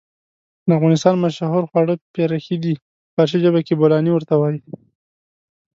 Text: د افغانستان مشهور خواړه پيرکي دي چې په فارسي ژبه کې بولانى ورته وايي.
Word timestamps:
د 0.67 0.69
افغانستان 0.77 1.15
مشهور 1.25 1.63
خواړه 1.69 1.93
پيرکي 2.13 2.55
دي 2.63 2.73
چې 2.77 2.81
په 2.85 3.09
فارسي 3.15 3.37
ژبه 3.43 3.59
کې 3.67 3.73
بولانى 3.79 4.11
ورته 4.13 4.33
وايي. 4.37 4.59